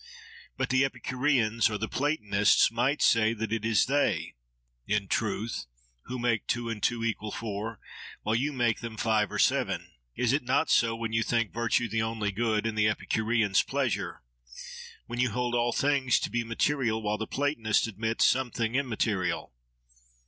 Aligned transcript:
But 0.57 0.69
the 0.71 0.83
Epicureans, 0.83 1.69
or 1.69 1.77
the 1.77 1.87
Platonists, 1.87 2.71
might 2.71 3.03
say 3.03 3.33
that 3.33 3.53
it 3.53 3.63
is 3.63 3.85
they, 3.85 4.33
in 4.87 5.07
truth, 5.07 5.67
who 6.05 6.17
make 6.17 6.47
two 6.47 6.71
and 6.71 6.81
two 6.81 7.03
equal 7.03 7.31
four, 7.31 7.79
while 8.23 8.33
you 8.33 8.51
make 8.51 8.79
them 8.79 8.97
five 8.97 9.31
or 9.31 9.37
seven. 9.37 9.91
Is 10.15 10.33
it 10.33 10.41
not 10.41 10.71
so, 10.71 10.95
when 10.95 11.13
you 11.13 11.21
think 11.21 11.53
virtue 11.53 11.87
the 11.87 12.01
only 12.01 12.31
good, 12.31 12.65
and 12.65 12.75
the 12.75 12.87
Epicureans 12.89 13.61
pleasure; 13.61 14.23
when 15.05 15.19
you 15.19 15.29
hold 15.29 15.53
all 15.53 15.71
things 15.71 16.19
to 16.21 16.31
be 16.31 16.43
material, 16.43 16.99
while 17.03 17.19
the 17.19 17.27
Platonists 17.27 17.85
admit 17.85 18.23
something 18.23 18.73
immaterial? 18.73 19.53